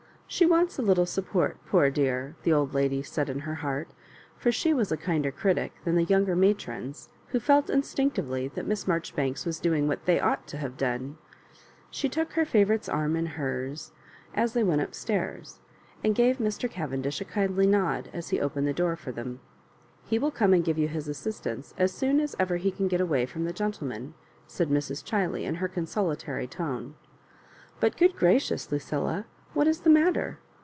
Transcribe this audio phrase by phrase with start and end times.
[0.41, 3.89] "She wants a little support, poor dear," the old lady said in her heart;
[4.37, 8.87] for she was a kinder critic than the younger matrons, who felt instinctively that Miss
[8.87, 11.17] Marjoribanks was doing what they ought to have done.
[11.89, 13.91] She took her favourite's arm in hers
[14.33, 15.59] as they went up stairs,
[16.01, 16.71] and gave Mr.
[16.71, 19.39] Cavendish a kindly nod as he opened the door for ihem.''
[20.09, 23.01] He will come and give you his ass<istance as soon as ever he can get
[23.01, 24.13] away from the gentle men,"
[24.47, 25.03] said Mrs.
[25.03, 26.95] Chiley, in her consolatory tone;
[27.81, 30.37] "but, good gracious, Lucilla, what is the mat ter?"